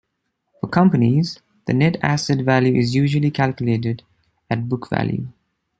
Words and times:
For 0.59 0.67
companies, 0.67 1.41
the 1.67 1.75
net 1.75 1.97
asset 2.01 2.39
value 2.39 2.73
is 2.73 2.95
usually 2.95 3.29
calculated 3.29 4.01
at 4.49 4.67
book 4.67 4.89
value. 4.89 5.27